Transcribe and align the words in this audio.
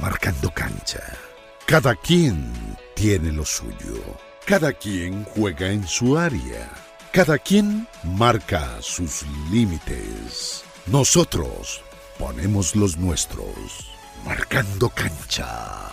marcando 0.00 0.50
cancha. 0.50 1.00
Cada 1.66 1.94
quien 1.94 2.52
tiene 2.94 3.32
lo 3.32 3.44
suyo. 3.44 4.02
Cada 4.44 4.72
quien 4.72 5.24
juega 5.24 5.70
en 5.70 5.86
su 5.86 6.16
área. 6.16 6.70
Cada 7.12 7.38
quien 7.38 7.88
marca 8.04 8.80
sus 8.80 9.24
límites. 9.50 10.64
Nosotros 10.86 11.82
ponemos 12.18 12.76
los 12.76 12.96
nuestros. 12.96 13.90
Marcando 14.24 14.88
cancha. 14.90 15.90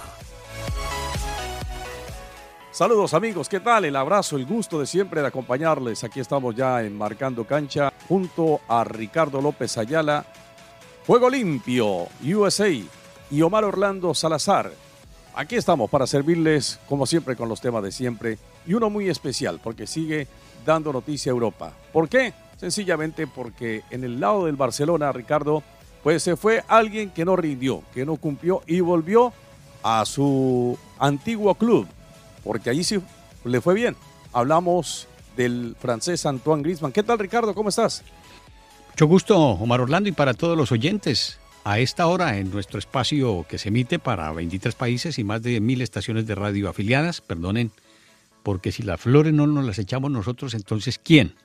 Saludos 2.71 3.13
amigos, 3.13 3.49
¿qué 3.49 3.59
tal? 3.59 3.85
El 3.85 3.95
abrazo, 3.95 4.35
el 4.35 4.45
gusto 4.45 4.79
de 4.79 4.87
siempre 4.87 5.21
de 5.21 5.27
acompañarles. 5.27 6.03
Aquí 6.03 6.19
estamos 6.19 6.55
ya 6.55 6.81
en 6.81 6.97
Marcando 6.97 7.45
Cancha 7.45 7.93
junto 8.07 8.61
a 8.67 8.83
Ricardo 8.83 9.39
López 9.41 9.77
Ayala, 9.77 10.25
Juego 11.05 11.29
Limpio, 11.29 12.07
USA 12.23 12.71
y 13.33 13.41
Omar 13.41 13.63
Orlando 13.63 14.13
Salazar. 14.13 14.71
Aquí 15.33 15.55
estamos 15.55 15.89
para 15.89 16.05
servirles 16.05 16.79
como 16.87 17.07
siempre 17.07 17.35
con 17.35 17.49
los 17.49 17.61
temas 17.61 17.81
de 17.81 17.91
siempre 17.91 18.37
y 18.67 18.75
uno 18.75 18.91
muy 18.91 19.09
especial 19.09 19.59
porque 19.63 19.87
sigue 19.87 20.27
dando 20.63 20.93
noticia 20.93 21.31
a 21.31 21.33
Europa. 21.33 21.73
¿Por 21.91 22.07
qué? 22.07 22.31
Sencillamente 22.57 23.25
porque 23.25 23.81
en 23.89 24.03
el 24.03 24.19
lado 24.19 24.45
del 24.45 24.55
Barcelona, 24.55 25.11
Ricardo, 25.11 25.63
pues 26.03 26.21
se 26.21 26.35
fue 26.35 26.63
alguien 26.67 27.09
que 27.09 27.25
no 27.25 27.35
rindió, 27.35 27.81
que 27.91 28.05
no 28.05 28.17
cumplió 28.17 28.61
y 28.67 28.81
volvió 28.81 29.33
a 29.81 30.05
su 30.05 30.77
antiguo 30.99 31.55
club 31.55 31.87
porque 32.43 32.69
allí 32.69 32.83
sí 32.83 33.01
le 33.45 33.61
fue 33.61 33.73
bien. 33.73 33.95
Hablamos 34.31 35.07
del 35.35 35.75
francés 35.79 36.27
Antoine 36.27 36.61
Griezmann. 36.61 36.91
¿Qué 36.91 37.01
tal, 37.01 37.17
Ricardo? 37.17 37.55
¿Cómo 37.55 37.69
estás? 37.69 38.03
Mucho 38.91 39.07
gusto, 39.07 39.39
Omar 39.39 39.81
Orlando, 39.81 40.07
y 40.07 40.11
para 40.11 40.35
todos 40.35 40.55
los 40.55 40.71
oyentes. 40.71 41.39
A 41.65 41.79
esta 41.79 42.07
hora, 42.07 42.37
en 42.37 42.51
nuestro 42.51 42.77
espacio 42.77 43.45
que 43.47 43.57
se 43.57 43.69
emite 43.69 43.97
para 43.97 44.31
23 44.33 44.75
países 44.75 45.17
y 45.17 45.23
más 45.23 45.41
de 45.41 45.61
mil 45.61 45.81
estaciones 45.81 46.27
de 46.27 46.35
radio 46.35 46.67
afiliadas, 46.67 47.21
perdonen, 47.21 47.71
porque 48.43 48.73
si 48.73 48.83
las 48.83 48.99
flores 48.99 49.33
no 49.33 49.47
nos 49.47 49.63
las 49.65 49.79
echamos 49.79 50.11
nosotros, 50.11 50.53
entonces 50.55 50.99
¿quién? 50.99 51.35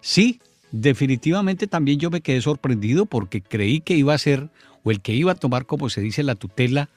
Sí, 0.00 0.40
definitivamente 0.70 1.66
también 1.66 1.98
yo 1.98 2.10
me 2.10 2.20
quedé 2.20 2.40
sorprendido 2.40 3.06
porque 3.06 3.42
creí 3.42 3.80
que 3.80 3.96
iba 3.96 4.14
a 4.14 4.18
ser, 4.18 4.50
o 4.84 4.92
el 4.92 5.00
que 5.00 5.14
iba 5.14 5.32
a 5.32 5.36
tomar, 5.36 5.66
como 5.66 5.90
se 5.90 6.00
dice, 6.00 6.22
la 6.22 6.36
tutela 6.36 6.88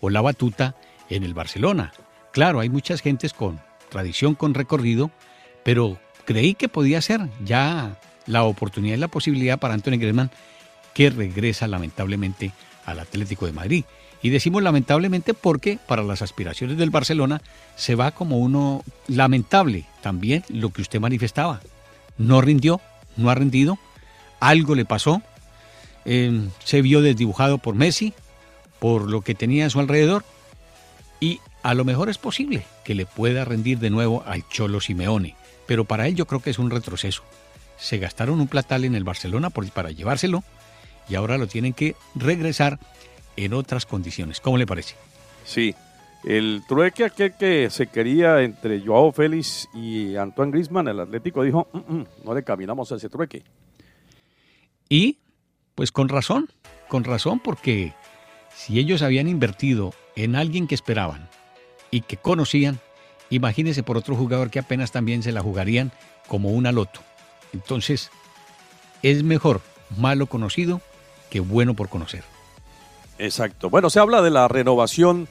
o 0.00 0.10
la 0.10 0.20
batuta 0.20 0.76
en 1.08 1.22
el 1.22 1.32
Barcelona. 1.32 1.94
Claro, 2.32 2.60
hay 2.60 2.68
muchas 2.68 3.00
gentes 3.00 3.32
con 3.32 3.58
tradición, 3.88 4.34
con 4.34 4.52
recorrido, 4.52 5.10
pero 5.64 5.98
creí 6.26 6.54
que 6.54 6.68
podía 6.68 7.00
ser 7.00 7.22
ya 7.42 7.98
la 8.26 8.44
oportunidad 8.44 8.96
y 8.96 9.00
la 9.00 9.08
posibilidad 9.08 9.58
para 9.58 9.72
Antonio 9.74 9.98
Griezmann, 9.98 10.30
que 10.94 11.10
regresa 11.10 11.66
lamentablemente 11.66 12.52
al 12.84 13.00
Atlético 13.00 13.46
de 13.46 13.52
Madrid. 13.52 13.84
Y 14.22 14.30
decimos 14.30 14.62
lamentablemente 14.62 15.34
porque 15.34 15.78
para 15.86 16.02
las 16.02 16.22
aspiraciones 16.22 16.78
del 16.78 16.90
Barcelona 16.90 17.42
se 17.76 17.96
va 17.96 18.12
como 18.12 18.38
uno 18.38 18.84
lamentable 19.08 19.86
también 20.00 20.44
lo 20.48 20.70
que 20.70 20.82
usted 20.82 21.00
manifestaba. 21.00 21.60
No 22.18 22.40
rindió, 22.40 22.80
no 23.16 23.30
ha 23.30 23.34
rendido, 23.34 23.78
algo 24.38 24.74
le 24.74 24.84
pasó, 24.84 25.22
eh, 26.04 26.48
se 26.64 26.82
vio 26.82 27.02
desdibujado 27.02 27.58
por 27.58 27.74
Messi, 27.74 28.14
por 28.78 29.10
lo 29.10 29.22
que 29.22 29.34
tenía 29.34 29.66
a 29.66 29.70
su 29.70 29.80
alrededor, 29.80 30.24
y 31.20 31.40
a 31.62 31.74
lo 31.74 31.84
mejor 31.84 32.08
es 32.08 32.18
posible 32.18 32.64
que 32.84 32.94
le 32.94 33.06
pueda 33.06 33.44
rendir 33.44 33.78
de 33.78 33.90
nuevo 33.90 34.22
al 34.26 34.46
Cholo 34.48 34.80
Simeone, 34.80 35.36
pero 35.66 35.84
para 35.84 36.06
él 36.06 36.14
yo 36.14 36.26
creo 36.26 36.40
que 36.40 36.50
es 36.50 36.58
un 36.58 36.70
retroceso. 36.70 37.22
Se 37.78 37.98
gastaron 37.98 38.40
un 38.40 38.48
platal 38.48 38.84
en 38.84 38.94
el 38.94 39.04
Barcelona 39.04 39.50
para 39.50 39.90
llevárselo 39.90 40.44
y 41.08 41.14
ahora 41.14 41.38
lo 41.38 41.46
tienen 41.46 41.72
que 41.72 41.96
regresar 42.14 42.78
en 43.36 43.54
otras 43.54 43.86
condiciones. 43.86 44.40
¿Cómo 44.40 44.58
le 44.58 44.66
parece? 44.66 44.94
Sí, 45.44 45.74
el 46.24 46.62
trueque 46.68 47.04
aquel 47.04 47.36
que 47.36 47.70
se 47.70 47.86
quería 47.88 48.42
entre 48.42 48.80
Joao 48.80 49.12
Félix 49.12 49.68
y 49.74 50.16
Antoine 50.16 50.52
Griezmann, 50.52 50.88
el 50.88 51.00
Atlético 51.00 51.42
dijo, 51.42 51.68
mm, 51.72 51.94
mm, 51.94 52.06
no 52.24 52.34
le 52.34 52.44
caminamos 52.44 52.92
a 52.92 52.96
ese 52.96 53.08
trueque. 53.08 53.42
Y, 54.88 55.18
pues 55.74 55.90
con 55.90 56.08
razón, 56.08 56.48
con 56.88 57.04
razón, 57.04 57.40
porque 57.40 57.94
si 58.54 58.78
ellos 58.78 59.02
habían 59.02 59.28
invertido 59.28 59.94
en 60.14 60.36
alguien 60.36 60.66
que 60.66 60.74
esperaban, 60.74 61.28
y 61.92 62.00
que 62.00 62.16
conocían, 62.16 62.80
imagínense 63.30 63.84
por 63.84 63.96
otro 63.96 64.16
jugador 64.16 64.50
que 64.50 64.58
apenas 64.58 64.90
también 64.90 65.22
se 65.22 65.30
la 65.30 65.42
jugarían 65.42 65.92
como 66.26 66.48
una 66.48 66.72
loto. 66.72 67.00
Entonces, 67.52 68.10
es 69.02 69.22
mejor 69.22 69.60
malo 69.96 70.26
conocido 70.26 70.80
que 71.32 71.40
bueno 71.40 71.72
por 71.72 71.88
conocer. 71.88 72.24
Exacto. 73.18 73.70
Bueno, 73.70 73.88
se 73.88 73.98
habla 73.98 74.20
de 74.20 74.28
la 74.28 74.48
renovación 74.48 75.28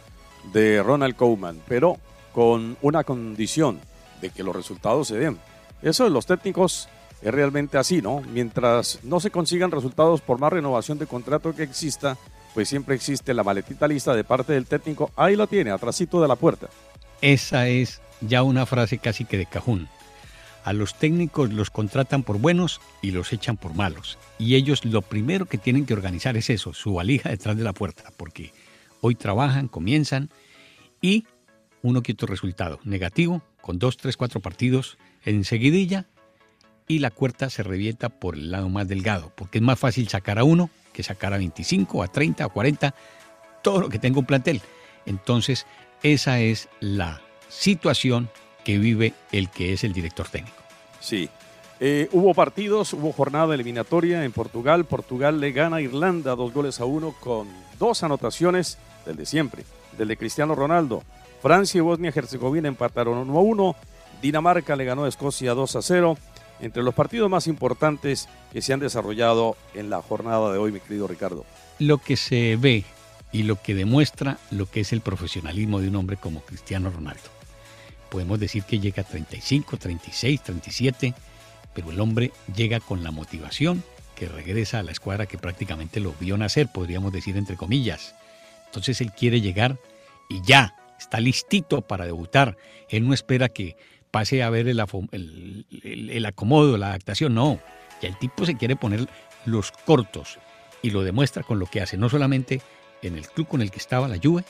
de 0.51 0.81
Ronald 0.81 1.15
Koeman, 1.15 1.61
pero 1.67 1.97
con 2.33 2.75
una 2.81 3.03
condición 3.03 3.79
de 4.19 4.31
que 4.31 4.43
los 4.43 4.55
resultados 4.55 5.09
se 5.09 5.19
den. 5.19 5.37
Eso 5.83 6.03
de 6.03 6.09
los 6.09 6.25
técnicos 6.25 6.89
es 7.21 7.31
realmente 7.31 7.77
así, 7.77 8.01
¿no? 8.01 8.21
Mientras 8.33 8.97
no 9.03 9.19
se 9.19 9.29
consigan 9.29 9.69
resultados 9.69 10.21
por 10.21 10.39
más 10.39 10.51
renovación 10.51 10.97
de 10.97 11.05
contrato 11.05 11.53
que 11.53 11.61
exista, 11.61 12.17
pues 12.55 12.67
siempre 12.67 12.95
existe 12.95 13.35
la 13.35 13.43
maletita 13.43 13.87
lista 13.87 14.15
de 14.15 14.23
parte 14.23 14.53
del 14.53 14.65
técnico. 14.65 15.11
Ahí 15.15 15.35
lo 15.35 15.45
tiene, 15.45 15.69
atrásito 15.69 16.19
de 16.19 16.27
la 16.27 16.35
puerta. 16.35 16.67
Esa 17.21 17.67
es 17.67 18.01
ya 18.21 18.41
una 18.41 18.65
frase 18.65 18.97
casi 18.97 19.23
que 19.23 19.37
de 19.37 19.45
cajón. 19.45 19.87
A 20.63 20.73
los 20.73 20.95
técnicos 20.95 21.51
los 21.51 21.69
contratan 21.69 22.23
por 22.23 22.37
buenos 22.37 22.81
y 23.01 23.11
los 23.11 23.33
echan 23.33 23.57
por 23.57 23.73
malos. 23.73 24.17
Y 24.37 24.55
ellos 24.55 24.85
lo 24.85 25.01
primero 25.01 25.45
que 25.45 25.57
tienen 25.57 25.85
que 25.85 25.93
organizar 25.93 26.37
es 26.37 26.49
eso, 26.49 26.73
su 26.73 26.93
valija 26.93 27.29
detrás 27.29 27.57
de 27.57 27.63
la 27.63 27.73
puerta, 27.73 28.11
porque 28.17 28.53
hoy 29.01 29.15
trabajan, 29.15 29.67
comienzan 29.67 30.29
y 31.01 31.25
uno 31.81 32.03
quita 32.03 32.27
resultado 32.27 32.79
negativo, 32.83 33.41
con 33.61 33.79
dos, 33.79 33.97
tres, 33.97 34.17
cuatro 34.17 34.39
partidos 34.39 34.97
enseguidilla 35.23 36.05
y 36.87 36.99
la 36.99 37.09
cuerda 37.09 37.49
se 37.49 37.63
revienta 37.63 38.09
por 38.09 38.35
el 38.35 38.51
lado 38.51 38.69
más 38.69 38.87
delgado, 38.87 39.31
porque 39.35 39.59
es 39.59 39.63
más 39.63 39.79
fácil 39.79 40.07
sacar 40.09 40.39
a 40.39 40.43
uno 40.43 40.69
que 40.93 41.03
sacar 41.03 41.33
a 41.33 41.37
25, 41.37 42.03
a 42.03 42.07
30, 42.07 42.43
a 42.43 42.49
40, 42.49 42.95
todo 43.63 43.79
lo 43.81 43.89
que 43.89 43.99
tenga 43.99 44.19
un 44.19 44.25
plantel. 44.25 44.61
Entonces, 45.05 45.65
esa 46.03 46.39
es 46.39 46.69
la 46.79 47.21
situación 47.47 48.29
que 48.63 48.77
vive 48.77 49.13
el 49.31 49.49
que 49.49 49.73
es 49.73 49.83
el 49.83 49.93
director 49.93 50.27
técnico. 50.27 50.57
Sí. 50.99 51.29
Eh, 51.79 52.09
hubo 52.11 52.33
partidos, 52.33 52.93
hubo 52.93 53.11
jornada 53.11 53.55
eliminatoria 53.55 54.23
en 54.23 54.31
Portugal. 54.31 54.85
Portugal 54.85 55.39
le 55.39 55.51
gana 55.51 55.77
a 55.77 55.81
Irlanda 55.81 56.35
dos 56.35 56.53
goles 56.53 56.79
a 56.79 56.85
uno 56.85 57.15
con 57.19 57.47
dos 57.79 58.03
anotaciones 58.03 58.77
del 59.05 59.15
de 59.15 59.25
siempre, 59.25 59.63
del 59.97 60.07
de 60.07 60.17
Cristiano 60.17 60.53
Ronaldo. 60.53 61.03
Francia 61.41 61.79
y 61.79 61.81
Bosnia-Herzegovina 61.81 62.67
empataron 62.67 63.17
1 63.17 63.37
a 63.37 63.41
1. 63.41 63.75
Dinamarca 64.21 64.75
le 64.75 64.85
ganó 64.85 65.05
a 65.05 65.09
Escocia 65.09 65.55
2 65.55 65.75
a 65.75 65.81
0 65.81 66.17
entre 66.59 66.83
los 66.83 66.93
partidos 66.93 67.29
más 67.29 67.47
importantes 67.47 68.29
que 68.53 68.61
se 68.61 68.73
han 68.73 68.79
desarrollado 68.79 69.57
en 69.73 69.89
la 69.89 70.03
jornada 70.03 70.51
de 70.51 70.59
hoy, 70.59 70.71
mi 70.71 70.79
querido 70.79 71.07
Ricardo. 71.07 71.43
Lo 71.79 71.97
que 71.97 72.15
se 72.15 72.55
ve 72.55 72.85
y 73.31 73.43
lo 73.43 73.59
que 73.61 73.73
demuestra 73.73 74.37
lo 74.51 74.69
que 74.69 74.81
es 74.81 74.93
el 74.93 75.01
profesionalismo 75.01 75.79
de 75.79 75.87
un 75.87 75.95
hombre 75.95 76.17
como 76.17 76.41
Cristiano 76.41 76.91
Ronaldo. 76.91 77.40
Podemos 78.11 78.41
decir 78.41 78.63
que 78.63 78.79
llega 78.79 79.03
a 79.03 79.05
35, 79.05 79.77
36, 79.77 80.41
37, 80.43 81.13
pero 81.73 81.91
el 81.91 81.99
hombre 82.01 82.33
llega 82.53 82.81
con 82.81 83.03
la 83.03 83.11
motivación 83.11 83.83
que 84.15 84.27
regresa 84.27 84.79
a 84.79 84.83
la 84.83 84.91
escuadra 84.91 85.25
que 85.25 85.37
prácticamente 85.37 86.01
lo 86.01 86.13
vio 86.19 86.37
nacer, 86.37 86.67
podríamos 86.67 87.13
decir 87.13 87.37
entre 87.37 87.55
comillas. 87.55 88.13
Entonces 88.65 88.99
él 88.99 89.13
quiere 89.13 89.39
llegar 89.39 89.79
y 90.29 90.41
ya, 90.43 90.75
está 90.99 91.21
listito 91.21 91.81
para 91.81 92.05
debutar. 92.05 92.57
Él 92.89 93.07
no 93.07 93.13
espera 93.13 93.47
que 93.47 93.77
pase 94.11 94.43
a 94.43 94.49
ver 94.49 94.67
el, 94.67 96.25
acomodo, 96.25 96.77
la 96.77 96.87
adaptación, 96.89 97.33
no. 97.33 97.59
Ya 98.01 98.09
el 98.09 98.19
tipo 98.19 98.45
se 98.45 98.57
quiere 98.57 98.75
poner 98.75 99.07
los 99.45 99.71
cortos 99.71 100.37
y 100.81 100.89
lo 100.89 101.01
demuestra 101.01 101.43
con 101.43 101.59
lo 101.59 101.65
que 101.65 101.79
hace, 101.79 101.95
no 101.95 102.09
solamente 102.09 102.61
en 103.01 103.17
el 103.17 103.25
club 103.25 103.47
con 103.47 103.61
el 103.61 103.71
que 103.71 103.79
estaba 103.79 104.09
la 104.09 104.19
Juve, 104.21 104.43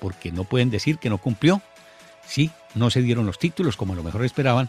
porque 0.00 0.32
no 0.32 0.42
pueden 0.42 0.70
decir 0.70 0.98
que 0.98 1.08
no 1.08 1.18
cumplió. 1.18 1.62
Sí, 2.26 2.50
no 2.74 2.90
se 2.90 3.02
dieron 3.02 3.26
los 3.26 3.38
títulos 3.38 3.76
como 3.76 3.92
a 3.92 3.96
lo 3.96 4.02
mejor 4.02 4.24
esperaban, 4.24 4.68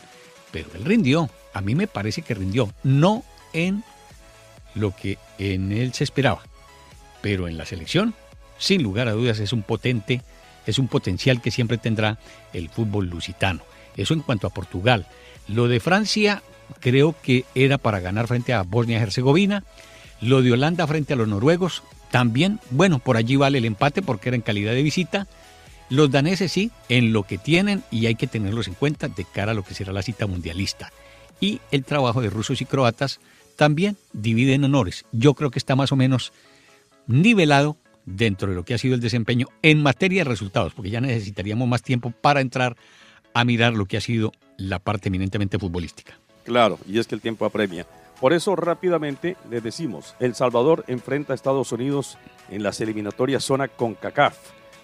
pero 0.51 0.69
él 0.75 0.85
rindió. 0.85 1.29
A 1.53 1.61
mí 1.61 1.75
me 1.75 1.87
parece 1.87 2.21
que 2.21 2.33
rindió, 2.33 2.71
no 2.83 3.23
en 3.53 3.83
lo 4.75 4.95
que 4.95 5.17
en 5.39 5.71
él 5.71 5.93
se 5.93 6.03
esperaba, 6.03 6.43
pero 7.21 7.47
en 7.47 7.57
la 7.57 7.65
selección, 7.65 8.13
sin 8.57 8.83
lugar 8.83 9.07
a 9.07 9.13
dudas, 9.13 9.39
es 9.39 9.53
un 9.53 9.63
potente, 9.63 10.21
es 10.65 10.79
un 10.79 10.87
potencial 10.87 11.41
que 11.41 11.51
siempre 11.51 11.77
tendrá 11.77 12.19
el 12.53 12.69
fútbol 12.69 13.07
lusitano. 13.07 13.61
Eso 13.95 14.13
en 14.13 14.21
cuanto 14.21 14.47
a 14.47 14.51
Portugal. 14.51 15.07
Lo 15.47 15.67
de 15.67 15.79
Francia 15.79 16.43
creo 16.79 17.15
que 17.21 17.45
era 17.55 17.77
para 17.77 17.99
ganar 17.99 18.27
frente 18.27 18.53
a 18.53 18.63
Bosnia-Herzegovina. 18.63 19.63
Lo 20.21 20.41
de 20.41 20.51
Holanda 20.51 20.85
frente 20.87 21.13
a 21.13 21.15
los 21.15 21.27
noruegos 21.27 21.83
también, 22.11 22.59
bueno, 22.69 22.99
por 22.99 23.17
allí 23.17 23.35
vale 23.35 23.57
el 23.57 23.65
empate 23.65 24.01
porque 24.01 24.29
era 24.29 24.35
en 24.35 24.41
calidad 24.41 24.73
de 24.73 24.83
visita. 24.83 25.27
Los 25.89 26.11
daneses 26.11 26.51
sí, 26.51 26.71
en 26.89 27.13
lo 27.13 27.23
que 27.23 27.37
tienen 27.37 27.83
y 27.91 28.07
hay 28.07 28.15
que 28.15 28.27
tenerlos 28.27 28.67
en 28.67 28.73
cuenta 28.73 29.07
de 29.07 29.23
cara 29.25 29.51
a 29.51 29.55
lo 29.55 29.63
que 29.63 29.73
será 29.73 29.93
la 29.93 30.01
cita 30.01 30.27
mundialista. 30.27 30.91
Y 31.39 31.61
el 31.71 31.85
trabajo 31.85 32.21
de 32.21 32.29
rusos 32.29 32.61
y 32.61 32.65
croatas 32.65 33.19
también 33.55 33.97
divide 34.13 34.53
en 34.53 34.63
honores. 34.63 35.05
Yo 35.11 35.33
creo 35.33 35.51
que 35.51 35.59
está 35.59 35.75
más 35.75 35.91
o 35.91 35.95
menos 35.95 36.33
nivelado 37.07 37.77
dentro 38.05 38.49
de 38.49 38.55
lo 38.55 38.63
que 38.63 38.73
ha 38.73 38.77
sido 38.77 38.95
el 38.95 39.01
desempeño 39.01 39.47
en 39.61 39.81
materia 39.81 40.23
de 40.23 40.29
resultados, 40.29 40.73
porque 40.73 40.89
ya 40.89 41.01
necesitaríamos 41.01 41.67
más 41.67 41.83
tiempo 41.83 42.11
para 42.11 42.41
entrar 42.41 42.75
a 43.33 43.43
mirar 43.43 43.73
lo 43.73 43.85
que 43.85 43.97
ha 43.97 44.01
sido 44.01 44.31
la 44.57 44.79
parte 44.79 45.09
eminentemente 45.09 45.59
futbolística. 45.59 46.17
Claro, 46.43 46.79
y 46.87 46.99
es 46.99 47.07
que 47.07 47.15
el 47.15 47.21
tiempo 47.21 47.45
apremia. 47.45 47.85
Por 48.19 48.33
eso 48.33 48.55
rápidamente 48.55 49.37
les 49.49 49.61
decimos, 49.61 50.15
El 50.19 50.33
Salvador 50.33 50.85
enfrenta 50.87 51.33
a 51.33 51.35
Estados 51.35 51.71
Unidos 51.71 52.17
en 52.49 52.63
las 52.63 52.81
eliminatorias 52.81 53.43
zona 53.43 53.67
con 53.67 53.93
CACAF. 53.93 54.37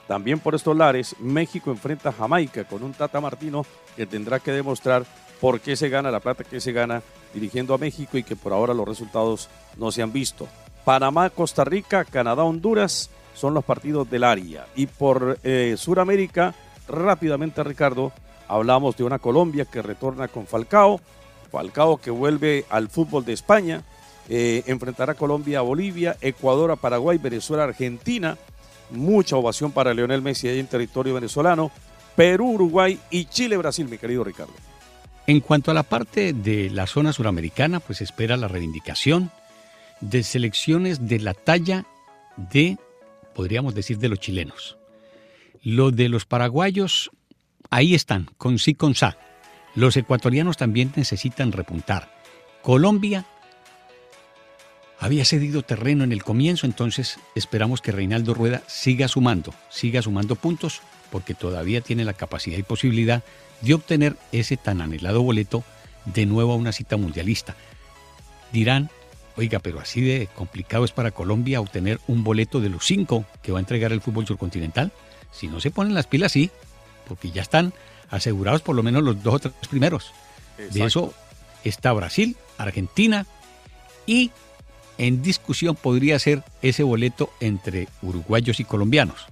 También 0.08 0.40
por 0.40 0.56
estos 0.56 0.76
lares, 0.76 1.16
México 1.20 1.72
enfrenta 1.72 2.10
a 2.10 2.14
Jamaica 2.14 2.66
con 2.66 2.84
un 2.84 2.94
Tata 2.94 3.22
Martino 3.22 3.66
que 3.96 4.06
tendrá 4.06 4.40
que 4.40 4.52
demostrar 4.52 5.06
por 5.40 5.60
qué 5.60 5.76
se 5.76 5.90
gana 5.90 6.12
la 6.12 6.20
plata 6.20 6.44
que 6.44 6.62
se 6.62 6.72
gana 6.72 7.02
dirigiendo 7.34 7.74
a 7.74 7.78
México 7.78 8.18
y 8.18 8.24
que 8.24 8.36
por 8.36 8.54
ahora 8.54 8.74
los 8.74 8.88
resultados 8.88 9.50
no 9.78 9.92
se 9.92 10.02
han 10.02 10.14
visto. 10.14 10.48
Panamá, 10.86 11.30
Costa 11.30 11.64
Rica, 11.64 12.06
Canadá, 12.06 12.44
Honduras 12.44 13.10
son 13.34 13.54
los 13.54 13.64
partidos 13.64 14.10
del 14.10 14.24
área. 14.24 14.68
Y 14.76 14.88
por 14.88 15.40
eh, 15.44 15.76
Sudamérica, 15.78 16.54
rápidamente 16.88 17.64
Ricardo, 17.64 18.12
hablamos 18.48 18.98
de 18.98 19.04
una 19.04 19.20
Colombia 19.20 19.66
que 19.66 19.82
retorna 19.82 20.28
con 20.28 20.48
Falcao, 20.48 21.00
Falcao 21.52 21.98
que 21.98 22.12
vuelve 22.12 22.66
al 22.70 22.90
fútbol 22.90 23.26
de 23.26 23.34
España, 23.34 23.84
eh, 24.30 24.64
enfrentará 24.68 25.16
Colombia 25.16 25.60
a 25.60 25.64
Bolivia, 25.64 26.18
Ecuador 26.22 26.72
a 26.72 26.76
Paraguay, 26.76 27.18
Venezuela 27.18 27.66
Argentina, 27.66 28.38
mucha 28.94 29.36
ovación 29.36 29.72
para 29.72 29.94
Leonel 29.94 30.22
Messi 30.22 30.48
ahí 30.48 30.60
en 30.60 30.68
territorio 30.68 31.13
venezolano, 31.13 31.72
Perú, 32.16 32.51
Uruguay 32.51 33.00
y 33.10 33.25
Chile, 33.25 33.57
Brasil, 33.57 33.88
mi 33.90 33.98
querido 33.98 34.24
Ricardo. 34.24 34.54
En 35.25 35.40
cuanto 35.40 35.72
a 35.72 35.74
la 35.74 35.84
parte 35.84 36.34
de 36.34 36.69
la 36.69 36.86
zona 36.86 37.13
suramericana, 37.13 37.80
pues 37.80 38.01
espera 38.01 38.38
la 38.38 38.48
reivindicación 38.48 39.31
de 40.01 40.24
selecciones 40.24 41.07
de 41.07 41.19
la 41.19 41.34
talla 41.34 41.86
de, 42.51 42.78
podríamos 43.34 43.74
decir, 43.74 43.98
de 44.00 44.10
los 44.10 44.19
chilenos. 44.19 44.78
Lo 45.62 45.92
de 45.92 46.10
los 46.10 46.25
paraguayos, 46.25 47.10
ahí 47.69 47.95
están, 47.95 48.30
con 48.38 48.60
sí, 48.60 48.74
con 48.74 48.95
sa. 48.95 49.18
Los 49.75 49.95
ecuatorianos 49.95 50.57
también 50.57 50.92
necesitan 50.95 51.51
repuntar. 51.51 52.13
Colombia 52.62 53.25
había 55.00 55.25
cedido 55.25 55.63
terreno 55.63 56.04
en 56.04 56.12
el 56.12 56.24
comienzo, 56.24 56.66
entonces 56.66 57.19
esperamos 57.36 57.81
que 57.81 57.92
Reinaldo 57.92 58.34
Rueda 58.34 58.63
siga 58.68 59.07
sumando, 59.07 59.54
siga 59.69 60.01
sumando 60.01 60.36
puntos, 60.36 60.81
porque 61.12 61.34
todavía 61.34 61.81
tiene 61.81 62.06
la 62.06 62.13
capacidad 62.13 62.57
y 62.57 62.63
posibilidad 62.63 63.24
de 63.62 63.74
obtener 63.74 64.16
ese 64.31 64.57
tan 64.57 64.81
anhelado 64.81 65.22
boleto 65.22 65.63
de 66.06 66.25
nuevo 66.25 66.54
a 66.54 66.56
una 66.56 66.72
cita 66.72 66.98
mundialista. 66.98 67.56
Dirán, 68.51 68.90
oiga, 69.38 69.60
pero 69.60 69.80
así 69.80 70.01
de 70.01 70.28
complicado 70.36 70.86
es 70.86 70.92
para 70.92 71.12
Colombia 71.12 71.62
obtener 71.62 72.00
un 72.07 72.24
boleto 72.24 72.60
de 72.60 72.69
los 72.69 72.86
cinco 72.86 73.25
que 73.42 73.51
va 73.51 73.60
a 73.60 73.62
entregar 73.62 73.92
el 73.92 74.01
fútbol 74.01 74.28
surcontinental. 74.28 74.92
Si 75.31 75.48
no 75.48 75.60
se 75.60 75.72
ponen 75.72 75.94
las 75.94 76.07
pilas, 76.07 76.31
sí, 76.31 76.51
porque 77.07 77.31
ya 77.31 77.42
están 77.42 77.74
asegurados 78.10 78.62
por 78.62 78.75
lo 78.75 78.84
menos 78.84 79.04
los 79.04 79.22
dos 79.24 79.36
o 79.36 79.40
tres 79.40 79.54
primeros. 79.69 80.13
De 80.72 80.84
eso 80.86 81.13
está 81.63 81.92
Brasil, 81.94 82.38
Argentina 82.57 83.25
y 84.06 84.31
en 84.98 85.22
discusión 85.22 85.75
podría 85.75 86.19
ser 86.19 86.44
ese 86.62 86.84
boleto 86.84 87.30
entre 87.40 87.88
uruguayos 88.01 88.60
y 88.60 88.63
colombianos. 88.63 89.25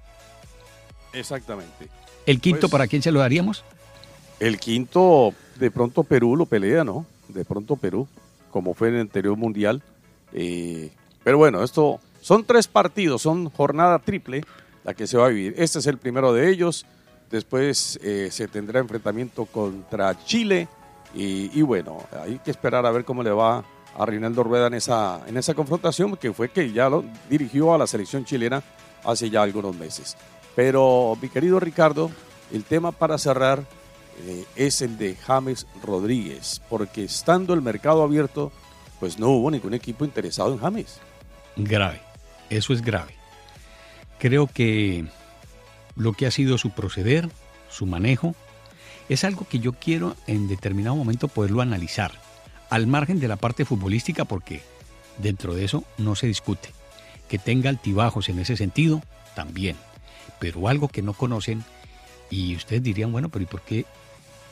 Exactamente. 1.13 1.90
¿El 2.25 2.40
quinto 2.40 2.62
pues 2.62 2.72
para 2.72 2.88
quién 2.88 3.02
se 3.02 3.12
lo 3.12 3.19
daríamos? 3.19 3.63
El 4.40 4.60
quinto, 4.60 5.34
de 5.58 5.72
pronto 5.72 6.04
Perú 6.04 6.36
lo 6.36 6.46
pelea, 6.46 6.84
¿no? 6.84 7.06
De 7.28 7.46
pronto 7.46 7.75
Perú, 7.75 8.08
como 8.50 8.74
fue 8.74 8.90
en 8.90 8.96
el 8.96 9.02
anterior 9.02 9.38
mundial. 9.38 9.84
Eh, 10.34 10.90
pero 11.24 11.38
bueno, 11.38 11.63
esto 11.63 12.00
son 12.22 12.44
tres 12.44 12.68
partidos, 12.68 13.22
son 13.22 13.50
jornada 13.50 14.00
triple 14.00 14.44
la 14.84 14.94
que 14.94 15.08
se 15.08 15.18
va 15.18 15.28
a 15.28 15.30
vivir. 15.30 15.54
Este 15.58 15.80
es 15.80 15.88
el 15.88 15.98
primero 15.98 16.34
de 16.34 16.50
ellos. 16.50 16.86
Después 17.30 18.00
eh, 18.04 18.30
se 18.31 18.48
tendrá 18.48 18.80
enfrentamiento 18.80 19.46
contra 19.46 20.18
Chile. 20.25 20.68
Y, 21.13 21.62
bueno, 21.62 22.06
hay 22.24 22.40
que 22.40 22.52
esperar 22.52 22.86
a 22.86 22.92
ver 22.92 23.04
cómo 23.04 23.22
le 23.22 23.31
va 23.31 23.66
a 23.98 24.06
Reinaldo 24.06 24.44
Rueda 24.44 24.68
en 24.68 24.76
esa, 24.76 25.22
en 25.28 25.38
esa 25.38 25.54
confrontación, 25.54 26.16
que 26.18 26.34
fue 26.34 26.50
que 26.50 26.72
ya 26.72 26.90
lo 26.90 27.04
dirigió 27.30 27.74
a 27.74 27.78
la 27.78 27.88
selección 27.88 28.26
chilena 28.26 28.64
hace 29.04 29.30
ya 29.30 29.42
algunos 29.42 29.76
meses. 29.76 30.18
Pero, 30.56 31.18
mi 31.22 31.30
querido 31.30 31.60
Ricardo, 31.60 32.12
el 32.52 32.64
tema 32.64 32.92
para 32.92 33.18
cerrar 33.18 33.64
eh, 34.26 34.46
es 34.56 34.82
el 34.82 34.98
de 34.98 35.16
James 35.16 35.68
Rodríguez, 35.84 36.62
porque 36.70 37.04
estando 37.04 37.54
el 37.54 37.62
mercado 37.62 38.04
abierto, 38.04 38.52
pues 39.00 39.18
no 39.18 39.30
hubo 39.30 39.50
ningún 39.50 39.74
equipo 39.74 40.06
interesado 40.06 40.54
en 40.54 40.60
James. 40.60 41.00
Grave, 41.56 42.02
eso 42.50 42.74
es 42.74 42.82
grave. 42.82 43.16
Creo 44.20 44.48
que 44.48 45.06
lo 45.96 46.14
que 46.14 46.28
ha 46.28 46.32
sido 46.32 46.58
su 46.58 46.72
proceder, 46.72 47.30
su 47.70 47.86
manejo, 47.86 48.36
es 49.10 49.24
algo 49.24 49.48
que 49.50 49.60
yo 49.60 49.74
quiero 49.74 50.16
en 50.28 50.48
determinado 50.48 50.96
momento 50.96 51.28
poderlo 51.28 51.62
analizar, 51.62 52.12
al 52.72 52.88
margen 52.88 53.20
de 53.20 53.28
la 53.28 53.36
parte 53.36 53.66
futbolística, 53.66 54.26
porque 54.26 54.64
dentro 55.20 55.54
de 55.54 55.66
eso 55.66 55.84
no 56.00 56.16
se 56.16 56.26
discute. 56.26 56.70
Que 57.30 57.38
tenga 57.38 57.70
altibajos 57.70 58.30
en 58.30 58.40
ese 58.40 58.58
sentido, 58.58 59.04
también. 59.36 59.76
Pero 60.40 60.68
algo 60.68 60.88
que 60.88 61.04
no 61.04 61.14
conocen, 61.14 61.64
y 62.32 62.56
ustedes 62.56 62.82
dirían, 62.82 63.12
bueno, 63.12 63.30
pero 63.30 63.44
¿y 63.44 63.46
por 63.46 63.62
qué 63.62 63.86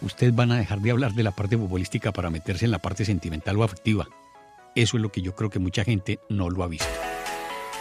ustedes 0.02 0.36
van 0.36 0.52
a 0.52 0.58
dejar 0.58 0.80
de 0.82 0.92
hablar 0.92 1.14
de 1.14 1.24
la 1.24 1.32
parte 1.32 1.58
futbolística 1.58 2.12
para 2.12 2.30
meterse 2.30 2.66
en 2.66 2.72
la 2.72 2.80
parte 2.80 3.06
sentimental 3.06 3.58
o 3.58 3.64
afectiva? 3.64 4.08
Eso 4.76 4.98
es 4.98 5.02
lo 5.02 5.12
que 5.12 5.24
yo 5.24 5.36
creo 5.36 5.50
que 5.50 5.58
mucha 5.58 5.84
gente 5.84 6.20
no 6.30 6.52
lo 6.52 6.64
ha 6.64 6.68
visto. 6.68 6.86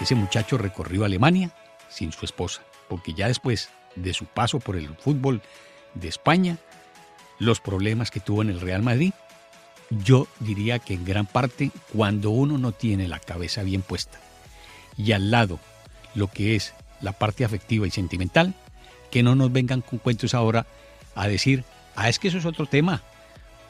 Ese 0.00 0.14
muchacho 0.14 0.56
recorrió 0.56 1.05
Alemania 1.05 1.50
sin 1.90 2.12
su 2.12 2.25
esposa 2.25 2.62
porque 2.88 3.14
ya 3.14 3.29
después 3.29 3.69
de 3.94 4.14
su 4.14 4.25
paso 4.25 4.58
por 4.58 4.76
el 4.76 4.88
fútbol 4.96 5.43
de 5.94 6.08
España, 6.08 6.56
los 7.38 7.61
problemas 7.61 8.11
que 8.11 8.20
tuvo 8.20 8.43
en 8.43 8.50
el 8.50 8.61
Real 8.61 8.82
Madrid, 8.82 9.12
yo 9.90 10.26
diría 10.40 10.79
que 10.79 10.94
en 10.94 11.05
gran 11.05 11.26
parte 11.26 11.70
cuando 11.93 12.31
uno 12.31 12.58
no 12.58 12.73
tiene 12.73 13.08
la 13.08 13.19
cabeza 13.19 13.62
bien 13.62 13.82
puesta 13.82 14.19
y 14.96 15.12
al 15.12 15.31
lado 15.31 15.58
lo 16.14 16.29
que 16.29 16.56
es 16.56 16.75
la 17.00 17.12
parte 17.12 17.44
afectiva 17.44 17.87
y 17.87 17.90
sentimental, 17.90 18.55
que 19.11 19.23
no 19.23 19.35
nos 19.35 19.52
vengan 19.52 19.81
con 19.81 19.99
cuentos 19.99 20.35
ahora 20.35 20.67
a 21.14 21.29
decir, 21.29 21.64
ah, 21.96 22.08
es 22.08 22.19
que 22.19 22.29
eso 22.29 22.38
es 22.38 22.44
otro 22.44 22.67
tema. 22.67 23.02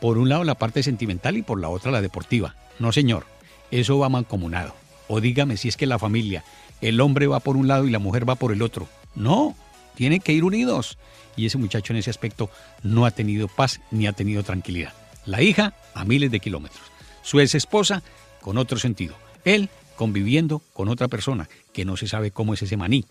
Por 0.00 0.18
un 0.18 0.28
lado 0.28 0.44
la 0.44 0.56
parte 0.56 0.82
sentimental 0.82 1.36
y 1.36 1.42
por 1.42 1.60
la 1.60 1.68
otra 1.68 1.90
la 1.90 2.00
deportiva. 2.00 2.54
No, 2.78 2.92
señor, 2.92 3.26
eso 3.70 3.98
va 3.98 4.08
mancomunado. 4.08 4.74
O 5.08 5.20
dígame 5.20 5.56
si 5.56 5.68
es 5.68 5.76
que 5.76 5.86
la 5.86 5.98
familia, 5.98 6.44
el 6.80 7.00
hombre 7.00 7.26
va 7.26 7.40
por 7.40 7.56
un 7.56 7.68
lado 7.68 7.86
y 7.86 7.90
la 7.90 7.98
mujer 7.98 8.28
va 8.28 8.36
por 8.36 8.52
el 8.52 8.62
otro. 8.62 8.88
No, 9.14 9.56
tienen 9.94 10.20
que 10.20 10.32
ir 10.32 10.44
unidos. 10.44 10.98
Y 11.36 11.46
ese 11.46 11.58
muchacho 11.58 11.92
en 11.92 11.98
ese 11.98 12.10
aspecto 12.10 12.50
no 12.82 13.06
ha 13.06 13.10
tenido 13.10 13.48
paz 13.48 13.80
ni 13.90 14.06
ha 14.06 14.12
tenido 14.12 14.42
tranquilidad. 14.42 14.92
La 15.28 15.42
hija 15.42 15.74
a 15.92 16.06
miles 16.06 16.30
de 16.30 16.40
kilómetros. 16.40 16.80
Su 17.20 17.38
ex 17.38 17.54
esposa 17.54 18.02
con 18.40 18.56
otro 18.56 18.78
sentido. 18.78 19.14
Él 19.44 19.68
conviviendo 19.94 20.60
con 20.72 20.88
otra 20.88 21.06
persona 21.06 21.50
que 21.74 21.84
no 21.84 21.98
se 21.98 22.08
sabe 22.08 22.30
cómo 22.30 22.54
es 22.54 22.62
ese 22.62 22.78
maní. 22.78 23.04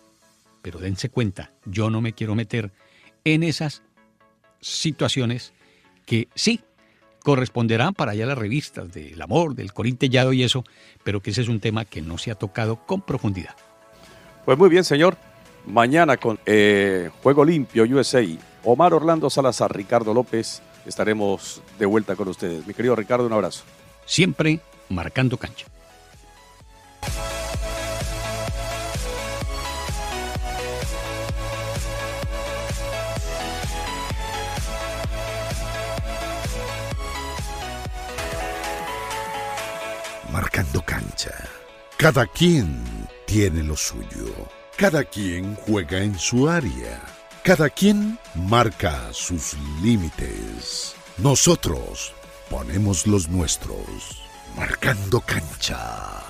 Pero 0.64 0.80
dense 0.80 1.10
cuenta, 1.10 1.52
yo 1.66 1.92
no 1.92 2.02
me 2.02 2.14
quiero 2.14 2.34
meter 2.34 2.72
en 3.24 3.44
esas 3.44 3.84
situaciones 4.62 5.54
que 6.08 6.28
sí 6.34 6.62
corresponderán 7.22 7.94
para 7.94 8.14
allá 8.14 8.26
las 8.26 8.38
revistas 8.38 8.92
del 8.92 9.22
amor, 9.22 9.54
del 9.54 9.72
corintellado 9.72 10.34
y 10.34 10.42
eso, 10.42 10.64
pero 11.04 11.22
que 11.22 11.30
ese 11.30 11.42
es 11.42 11.50
un 11.50 11.60
tema 11.60 11.86
que 11.86 12.02
no 12.02 12.18
se 12.18 12.32
ha 12.32 12.36
tocado 12.36 12.84
con 12.88 13.02
profundidad. 13.02 13.56
Pues 14.44 14.58
muy 14.58 14.70
bien, 14.70 14.84
señor. 14.84 15.18
Mañana 15.68 16.18
con 16.18 16.40
eh, 16.48 17.12
Juego 17.22 17.46
Limpio 17.46 17.84
USA, 17.84 18.24
Omar 18.64 18.96
Orlando 18.96 19.30
Salazar, 19.30 19.76
Ricardo 19.76 20.16
López, 20.16 20.64
estaremos 20.88 21.62
de 21.78 21.86
vuelta 21.86 22.16
con 22.16 22.28
ustedes. 22.28 22.66
Mi 22.66 22.74
querido 22.74 22.96
Ricardo, 22.96 23.26
un 23.26 23.34
abrazo. 23.34 23.64
Siempre 24.06 24.60
marcando 24.90 25.38
cancha. 25.38 25.66
Marcando 40.32 40.82
cancha. 40.86 41.32
Cada 41.98 42.28
quien 42.28 42.84
tiene 43.26 43.64
lo 43.64 43.76
suyo. 43.76 44.34
Cada 44.78 45.04
quien 45.04 45.56
juega 45.56 46.04
en 46.04 46.18
su 46.18 46.48
área. 46.48 47.17
Cada 47.48 47.70
quien 47.70 48.20
marca 48.36 49.08
sus 49.14 49.56
límites. 49.82 50.98
Nosotros 51.18 52.12
ponemos 52.50 53.08
los 53.08 53.30
nuestros. 53.30 54.22
Marcando 54.58 55.22
cancha. 55.22 56.26